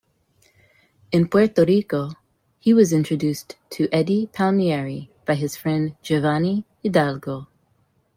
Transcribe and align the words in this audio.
In 1.11 1.27
Puerto 1.27 1.63
Rico, 1.63 2.09
he 2.57 2.73
was 2.73 2.91
introduced 2.91 3.55
to 3.69 3.87
Eddie 3.91 4.25
Palmieri 4.33 5.11
by 5.27 5.35
his 5.35 5.55
friend 5.55 5.95
Giovanni 6.01 6.65
Hidalgo. 6.81 7.45